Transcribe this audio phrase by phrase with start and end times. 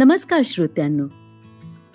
[0.00, 1.04] नमस्कार श्रोत्यांनो.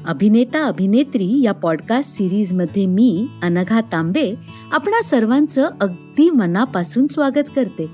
[0.08, 4.36] अभिनेता अभिनेत्री या पॉडकास्ट सिरीजमध्ये मी अनघा तांबे
[4.72, 7.88] आपणा सर्वांचं अगदी मनापासून स्वागत करते.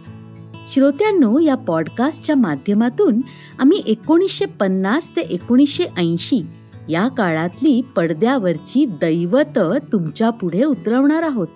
[0.72, 3.22] श्रोत्यांनो या पॉडकास्टच्या माध्यमातून
[3.60, 6.46] आम्ही एकोणीसशे पन्नास ते एकोणीसशे ऐंशी
[6.90, 9.60] या काळातली पडद्यावरची दैवत
[9.92, 11.48] तुमच्यापुढे उतरवणार आहोत.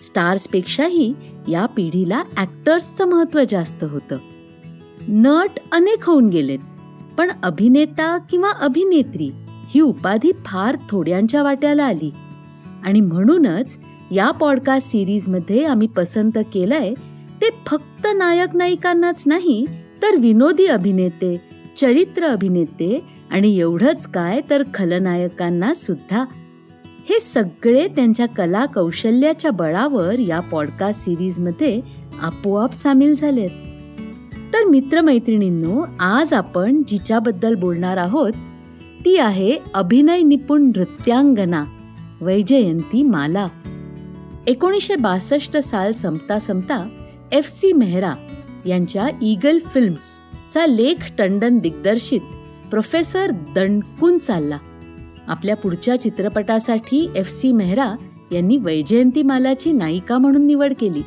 [0.00, 1.14] स्टार्सपेक्षाही
[1.48, 4.16] या पिढीला ॲक्टर्सचं महत्त्व जास्त होतं.
[5.08, 6.58] नट अनेक होऊन गेलेत.
[7.20, 12.10] पण अभिनेता किंवा अभिनेत्री ही उपाधी फार थोड्यांच्या वाट्याला आली.
[12.84, 13.78] आणि म्हणूनच
[14.12, 16.94] या पॉडकास्ट सिरीजमध्ये आम्ही पसंत केलंय
[17.40, 19.66] ते फक्त नायक नायिकांनाच नाही
[20.02, 21.40] तर विनोदी अभिनेते
[21.80, 26.24] चरित्र अभिनेते आणि एवढंच काय तर खलनायकांना सुद्धा.
[26.84, 31.80] हे सगळे त्यांच्या कला कौशल्याच्या बळावर या पॉडकास्ट सिरीजमध्ये
[32.22, 33.50] आपोआप सामील झालेत.
[34.52, 38.32] तर मित्रमैत्रिणींनो आज आपण जिच्याबद्दल बोलणार आहोत
[39.04, 41.64] ती आहे अभिनय निपुण नृत्यांगना
[42.20, 43.48] वैजयंती माला.
[44.46, 46.88] एकोणीसशे बासष्ट साल संपता संपता
[47.32, 48.14] एफ सी मेहरा
[48.66, 52.20] यांच्या ईगल फिल्म्सचा लेख टंडन दिग्दर्शित
[52.70, 54.58] प्रोफेसर दणकून चालला.
[55.28, 57.94] आपल्या पुढच्या चित्रपटासाठी एफ सी मेहरा
[58.32, 61.02] यांनी वैजयंती मालाची नायिका म्हणून निवड केली.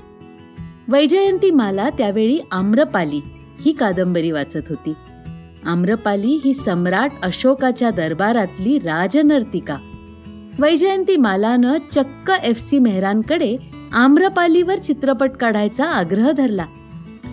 [0.87, 3.21] वैजयंती माला त्यावेळी आम्रपाली
[3.65, 4.93] ही कादंबरी वाचत होती.
[5.65, 9.77] आम्रपाली ही सम्राट अशोकाच्या दरबारातली राजनर्तिका.
[10.59, 13.57] वैजयंती मालानं चक्क एफ सी मेहरांकडे
[13.93, 16.65] आम्रपालीवर चित्रपट काढायचा आग्रह धरला.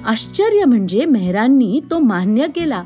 [0.07, 2.83] आश्चर्य म्हणजे मेहरांनी तो मान्य केला.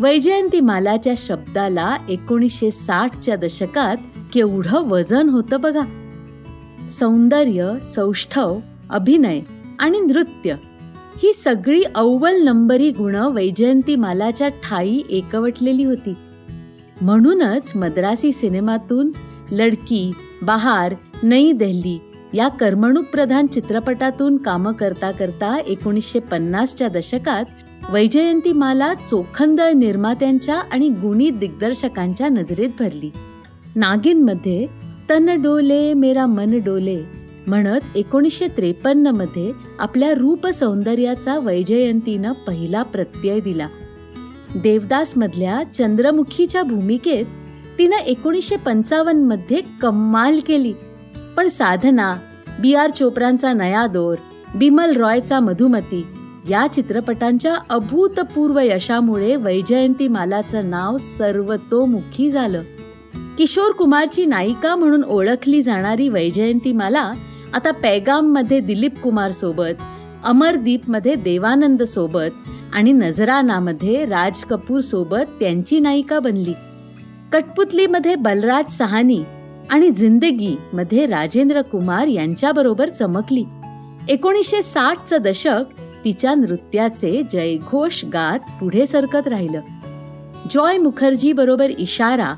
[0.00, 3.96] वैजयंती मालाच्या शब्दाला एकोणीसशे साठच्या दशकात
[4.32, 5.82] केवढं वजन होतं बघा.
[6.90, 8.58] सौंदर्य सौष्ठव
[8.90, 9.40] अभिनय
[9.78, 10.54] आणि नृत्य
[11.22, 16.14] ही सगळी अव्वल नंबरी गुण वैजयंती मालाच्या ठाई एकवटलेली होती.
[17.00, 19.12] म्हणूनच मद्रासी सिनेमातून
[19.52, 20.12] लडकी
[20.42, 21.98] बहार नई देहली
[22.34, 27.44] या करमणूक प्रधान चित्रपटातून कामं करता करता एकोणीसशे पन्नासच्या दशकात
[27.90, 33.10] वैजयंती माला चोखंदळ निर्मात्यांच्या आणि गुणी दिग्दर्शकांच्या नजरेत भरली.
[33.76, 34.66] नागिनमध्ये
[35.10, 43.68] तन डोले मेरा मन डोले म्हणत एकोणीसशे त्रेपन्नमध्ये आपल्या रूप सौंदर्याचा वैजयंतीनं पहिला प्रत्यय दिला.
[44.54, 47.24] देवदास मधल्या चंद्रमुखीच्या भूमिकेत
[47.78, 50.72] तिनं एकोणीसशे पंचावन्नमध्ये कम्माल केली.
[51.36, 52.16] पण साधना
[52.60, 54.16] बी आर चोप्रांचा नया दोर
[54.54, 56.06] बिमल रॉयचा मधुमती
[56.50, 62.62] या चित्रपटांच्या अभूतपूर्व यशामुळे वैजयंती मालाचं नाव सर्वतोमुखी झालं.
[63.38, 67.12] किशोर कुमारची नायिका म्हणून ओळखली जाणारी वैजयंती माला
[67.56, 69.78] आता पैगाममध्ये दिलीप कुमार सोबत
[70.24, 76.52] अमरदीपमध्ये देवानंद सोबत आणि नजरानामध्ये राज कपूर सोबत त्यांची नायिका बनली.
[77.32, 79.22] कठपुतलीमध्ये बलराज सहानी
[79.70, 83.44] आणि जिंदगी मध्ये राजेंद्र कुमार यांच्याबरोबर चमकली.
[84.08, 85.72] एकोणीसशे साठचं दशक
[86.04, 89.60] तिच्या नृत्याचे जयघोष गात पुढे सरकत राहिलं.
[90.50, 92.34] जॉय मुखर्जी बरोबर इशारा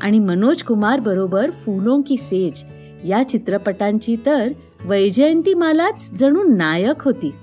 [0.00, 2.64] आणि मनोज कुमार बरोबर फुलों की सेज
[3.06, 4.48] या चित्रपटांची तर
[4.84, 7.34] वैजयंती मालाच जणू नायक होती.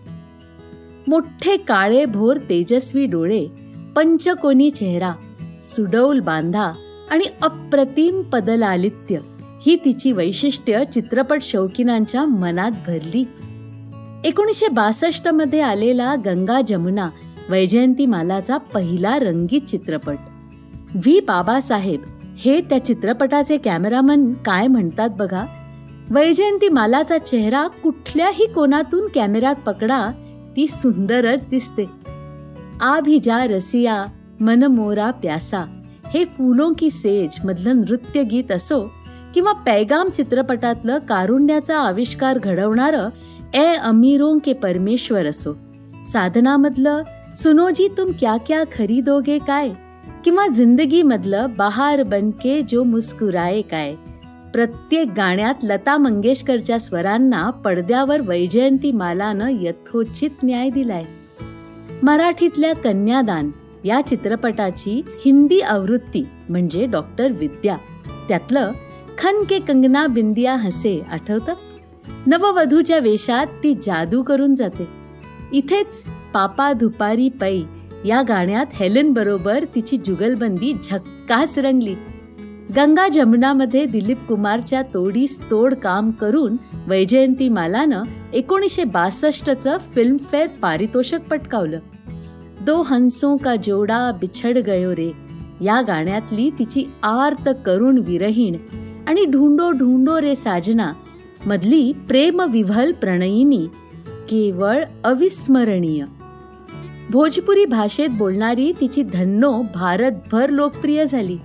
[1.07, 3.47] मोठे काळे भोर तेजस्वी डोळे
[3.95, 5.13] पंचकोनी चेहरा
[5.61, 6.71] सुडौल बांधा
[7.11, 9.17] आणि अप्रतिम पदलालित्य
[9.65, 13.27] ही तिची वैशिष्ट्य चित्रपट शौकीनांच्या मनात भरली.
[14.25, 17.09] एकोणीसशे बासष्टमध्ये आलेला गंगा जमुना
[17.49, 20.15] वैजयंती मालाचा पहिला रंगीत चित्रपट.
[20.95, 22.01] व्ही बाबासाहेब
[22.37, 25.45] हे त्या चित्रपटाचे कॅमेरामन काय म्हणतात बघा?
[26.09, 30.09] वैजयंती मालाचा चेहरा कुठल्याही कोणातून कॅमेऱ्यात पकडा
[30.57, 31.85] ती सुंदरच दिसते.
[32.81, 34.05] आभिजा रसिया
[34.39, 35.81] मनमोरा प्यासा.
[36.13, 38.91] हे फुलों की सेज मधलं नृत्य गीत असो
[39.33, 43.09] किंवा पैगाम चित्रपटातलं कारुण्याचा आविष्कार घडवणारं
[43.53, 45.53] ए अमीरों के परमेश्वर असो.
[46.05, 47.03] साधनामधलं
[47.35, 49.69] सुनोजी तुम क्या क्या खरीदोगे काय?
[50.25, 53.95] किंवा जिंदगीमधलं बहार बनके जो मुस्कुराए काय.
[54.53, 61.03] प्रत्येक गाण्यात लता मंगेशकरच्या स्वरांना पडद्यावर वैजयंती मालानं यथोचित न्याय दिलाय.
[62.03, 63.51] मराठीतल्या कन्यादान
[63.83, 67.77] या चित्रपटाची हिंदी आवृत्ती म्हणजे डॉक्टर विद्या.
[68.27, 68.71] त्यातलं
[69.17, 71.53] खन के कंगना बिंदिया हसे आठवतं?
[72.27, 74.87] नववधूच्या वेशात ती जादू करून जाते.
[75.53, 77.61] इथेच पापा धुपारी पै
[78.05, 81.95] या गाण्यात हेलन बरोबर तिची जुगलबंदी झक्कास रंगली.
[82.75, 86.57] गंगा जमुनामध्ये दिलीप कुमारच्या तोडीस तोड काम करून
[86.87, 88.03] वैजयंती मालानं
[88.33, 91.79] एकोणीसशे बासष्टचं फिल्मफेअर पारितोषिक पटकावलं.
[92.61, 95.11] दो हंसों का जोडा बिछड गयो रे.
[95.61, 98.55] या गाण्यातली तिची आर्त करुण विरहीण
[99.07, 100.93] आणि ढुंडो ढुंडो रे साजना
[101.45, 103.67] मधली प्रेम विव्हल प्रणयिनी
[104.29, 106.05] केवळ अविस्मरणीय.
[107.11, 111.37] भोजपुरी भाषेत बोलणारी तिची धन्नो भारतभर लोकप्रिय झाली.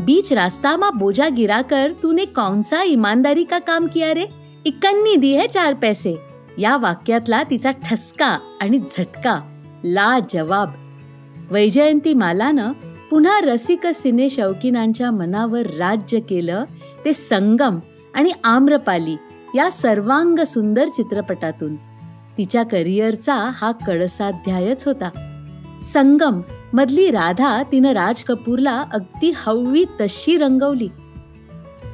[0.00, 4.26] बीच रास्तामा बोजा गिराकर तूने कौनसा इमानदारी का काम किया रे?
[4.64, 6.16] इक्कन्नी दी है चार पैसे.
[6.58, 9.40] या वाक्यातला तिचा ठसका आणि झटका.
[9.84, 10.72] ला जवाब
[11.50, 12.72] वैजयंती मालानं
[13.10, 16.64] पुन्हा रसिक सिने शौकीनांच्या मनावर राज्य केलं
[17.04, 17.78] ते संगम
[18.14, 19.16] आणि आम्रपाली
[19.54, 21.76] या सर्वांग सुंदर चित्रपटातून.
[22.40, 25.10] तिच्या करिअरचा हा कळसाध्यायच होता.
[25.94, 26.40] संगम
[26.72, 30.88] मधली राधा तिनं राज कपूरला अगदी हवी तशी रंगवली.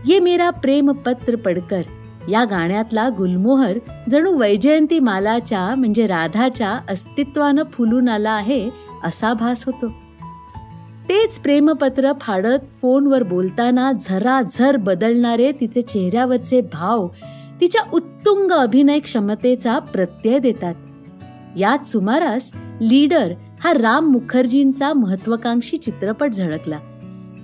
[0.07, 1.83] ये मेरा प्रेम पत्र पडकर
[2.29, 3.79] या गाण्यातला गुलमोहर
[4.11, 8.71] जणू वैजयंती मालाच्या म्हणजे राधाच्या अस्तित्वानं फुलून आला आहे
[9.05, 9.89] असा भास होतो.
[11.09, 17.09] तेच प्रेमपत्र फाडत फोनवर बोलताना झराझर बदलणारे तिचे चेहऱ्यावरचे भाव
[17.61, 20.75] तिच्या उत्तुंग अभिनय क्षमतेचा प्रत्यय देतात.
[21.59, 23.33] याच सुमारास लीडर
[23.65, 26.79] हा राम मुखर्जींचा महत्वाकांक्षी चित्रपट झळकला.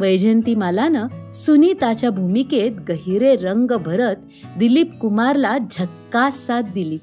[0.01, 4.17] वैजयंती मालानं सुनीताच्या भूमिकेत गहिरे रंग भरत
[4.59, 6.99] दिलीप कुमारला झक्कास साथ दिली.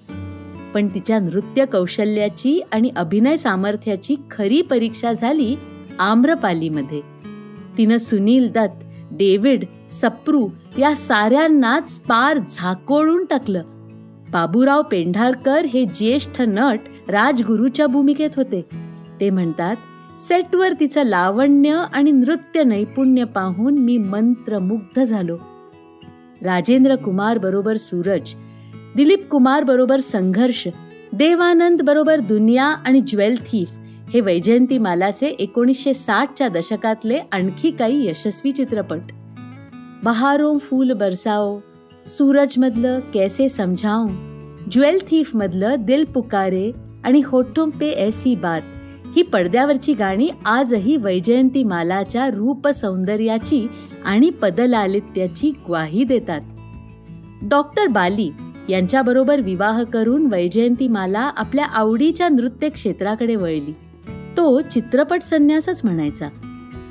[0.74, 5.56] पण तिच्या नृत्य कौशल्याची आणि अभिनय सामर्थ्याची खरी परीक्षा झाली
[6.00, 7.02] आम्रपालीमध्ये.
[7.78, 13.64] तिनं सुनील दत्त डेव्हिड सप्रू या साऱ्यांनाच पार झाकोळून टाकलं.
[14.32, 16.80] बाबूराव पेंढारकर हे ज्येष्ठ नट
[17.10, 18.66] राजगुरूच्या भूमिकेत होते.
[19.20, 19.76] ते म्हणतात
[20.28, 25.38] सेटवर तिचं लावण्य आणि नृत्य नैपुण्य पाहून मी मंत्रमुग्ध झालो.
[26.42, 28.34] राजेंद्र कुमार बरोबर सूरज
[28.96, 30.68] दिलीप कुमार बरोबर संघर्ष
[31.14, 33.70] देवानंद बरोबर दुनिया आणि ज्वेल थीफ
[34.14, 39.00] हे वैजयंती मालाचे एकोणीसशे साठच्या दशकातले आणखी काही यशस्वी चित्रपट.
[40.04, 41.60] बहारो फूल बरसाओ
[42.06, 44.08] सूरज मधलं कैसे समझाऊ
[44.72, 46.72] ज्वेल थीफ मधलं दिल पुकारे
[47.04, 48.62] आणि होठों पे ऐसी बात
[49.16, 53.68] ही पडद्यावरची गाणी आजही वैजयंती मालाच्या रूप सौंदर्याची
[54.06, 56.42] आणि पदलालित्याची ग्वाही देतात.
[57.42, 58.30] डॉक्टर बाली
[58.70, 63.74] यांच्याबरोबर विवाह करून वैजयंती माला आपल्या आवडीच्या नृत्य क्षेत्राकडे वळली.
[64.40, 66.30] तो चित्रपट संन्यासच म्हणायचा.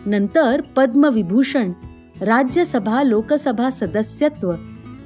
[0.06, 1.72] नंतर पद्मविभूषण
[2.20, 4.52] राज्यसभा लोकसभा सदस्यत्व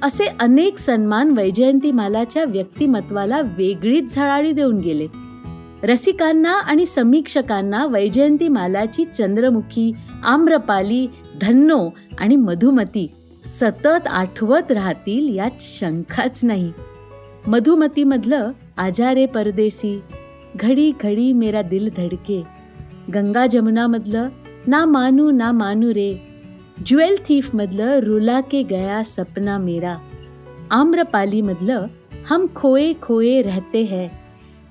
[0.01, 5.07] असे अनेक सन्मान वैजयंतीमालाच्या व्यक्तिमत्वाला वेगळीच झळाळी देऊन गेले.
[5.83, 9.91] रसिकांना आणि समीक्षकांना वैजयंतीमालाची चंद्रमुखी
[10.23, 11.07] आम्रपाली
[11.41, 13.11] धन्नो आणि मधुमती
[13.49, 16.73] सतत आठवत राहतील यात शंकाच नाही.
[17.47, 20.01] मधुमतीमधलं आजारे परदेसी
[20.55, 22.43] घडी घडी मेरा दिल धडके।
[23.09, 24.31] गंगा जमुना मतलब
[24.67, 26.21] ना मानू ना मानू रे।
[26.81, 29.99] ज्वेल थीफ मधलं रुला के गया सपना मेरा।
[30.71, 31.89] आम्रपाली मतलब
[32.29, 34.11] हम खोए खोए रहते हैं।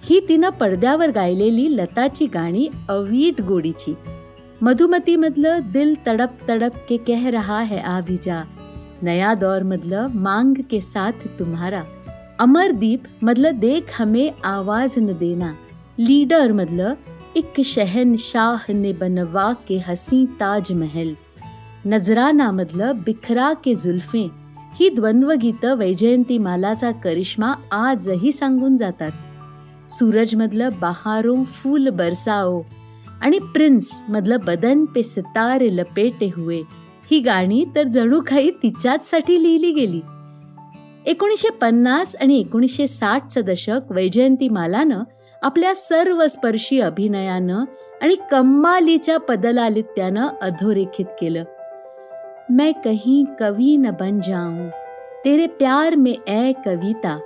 [0.04, 3.94] ही तिनं पडद्यावर गायलेली लताची गाणी अवीट गोडीची
[4.62, 8.44] मधुमतीमधलं दिल तडप तडप के कह रहा है आभिजा
[9.02, 11.84] नया दौर मतलब मांग के साथ तुम्हारा।
[12.40, 15.54] अमरदीप मतलब देख हमें आवाज़ न देना।
[15.98, 16.94] लीडर मधलं
[17.36, 21.14] एक शहनशाह ने बनवा के हसी ताज महल
[21.86, 24.28] नजराना मधलं बिखरा के जुल्फे
[24.80, 29.10] ही द्वंद्वगीतं वैजयंतीमालाचा करिश्मा आजही सांगून जातात.
[29.90, 32.62] सूरज मधलं बहारो फूल बरसाओ
[33.20, 36.62] आणि प्रिन्स मधलं बदन पे सितारे लपेटे हुए
[37.10, 40.00] ही गाणी तर जणू काही तिच्याच लिहिली गेली.
[41.06, 45.02] एकोणीसशे पन्नास आणि एकोणीसशे साठचं दशक वैजयंतीमालानं
[45.42, 47.64] आपल्या सर्व स्पर्शी अभिनयानं
[48.02, 51.44] आणि कम्मालीच्या पदलालित्यानं अधोरेखित केलं.
[52.50, 54.68] मैं कहीं कवी न बन जाऊं
[55.24, 57.18] तेरे प्यार में ए कविता.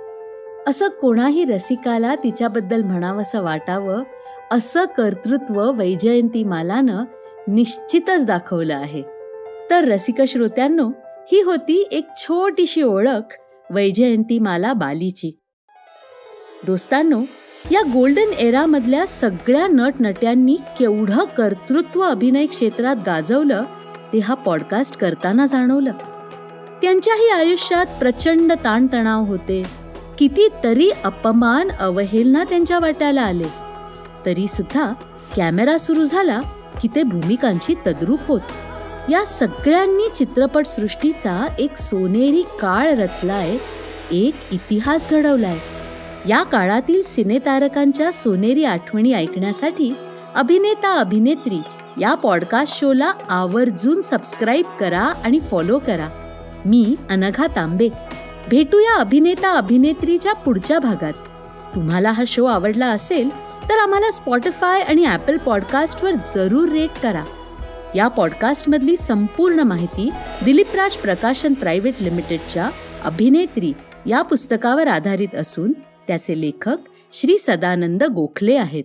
[0.67, 4.03] असं कोणाही रसिकाला तिच्याबद्दल म्हणावंसं वाटावं
[4.51, 7.03] असं कर्तृत्व वैजयंती मालानं
[7.47, 9.01] निश्चितच दाखवलं आहे.
[9.69, 10.89] तर रसिक श्रोत्यांनो
[11.31, 13.35] ही होती एक छोटीशी ओळख
[13.69, 15.39] वैजयंती माला बालीची.
[16.65, 17.21] दोस्तांनो
[17.71, 23.63] या गोल्डन एरामधल्या सगळ्या नटनट्यांनी केवढं कर्तृत्व अभिनय क्षेत्रात गाजवलं
[24.13, 25.91] ते हा पॉडकास्ट करताना जाणवलं.
[26.81, 29.63] त्यांच्याही आयुष्यात प्रचंड ताणतणाव होते.
[30.19, 33.47] कितीतरी अपमान अवहेलना त्यांच्या वाट्याला आले.
[34.25, 34.93] तरी सुद्धा
[35.35, 36.41] कॅमेरा सुरू झाला
[36.81, 38.41] की ते भूमिकांची तद्रूप होत.
[39.09, 43.57] या सगळ्यांनी चित्रपट सृष्टीचा एक सोनेरी काळ रचलाय
[44.11, 45.57] एक इतिहास घडवलाय.
[46.27, 49.93] या काळातील सिनेतारकांच्या सोनेरी आठवणी ऐकण्यासाठी
[50.35, 51.59] अभिनेता अभिनेत्री
[52.01, 56.07] या पॉडकास्ट शोला आवर्जून सबस्क्राईब करा आणि फॉलो करा.
[56.65, 57.89] मी अनघा तांबे.
[58.49, 61.13] भेटूया अभिनेता अभिनेत्रीच्या पुढच्या भागात.
[61.75, 63.29] तुम्हाला हा शो आवडला असेल
[63.69, 67.23] तर आम्हाला स्पॉटीफाय आणि ॲपल पॉडकास्टवर जरूर रेट करा.
[67.95, 70.09] या पॉडकास्टमधली संपूर्ण माहिती
[70.45, 72.69] दिलीपराज प्रकाशन प्रायव्हेट लिमिटेडच्या
[73.03, 73.73] अभिनेत्री
[74.05, 75.71] या पुस्तकावर आधारित असून
[76.07, 76.77] त्याचे लेखक
[77.13, 78.83] श्री सदानंद गोखले आहेत.